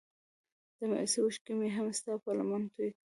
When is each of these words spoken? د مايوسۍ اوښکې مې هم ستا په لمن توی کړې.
د 0.77 0.79
مايوسۍ 0.91 1.19
اوښکې 1.23 1.53
مې 1.59 1.69
هم 1.75 1.87
ستا 1.97 2.13
په 2.23 2.29
لمن 2.37 2.61
توی 2.73 2.89
کړې. 2.93 2.99